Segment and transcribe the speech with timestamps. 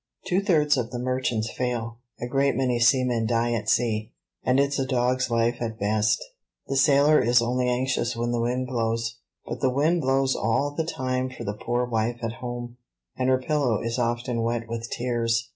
[0.25, 4.11] Two thirds of the merchants fail; a great many seamen die at sea,
[4.43, 6.23] and it's a dog's life at best.
[6.65, 10.85] The sailor is only anxious when the wind blows; but the wind blows all the
[10.85, 12.77] time for the poor wife at home,
[13.15, 15.49] and her pillow is often wet with tears.